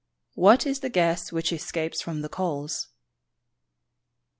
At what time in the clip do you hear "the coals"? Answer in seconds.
2.23-2.87